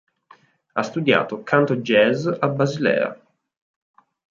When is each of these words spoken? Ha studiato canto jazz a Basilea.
Ha 0.73 0.81
studiato 0.81 1.43
canto 1.43 1.75
jazz 1.75 2.25
a 2.25 2.47
Basilea. 2.47 3.15